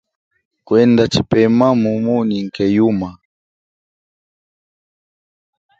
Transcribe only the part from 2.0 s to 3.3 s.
unyike yuma.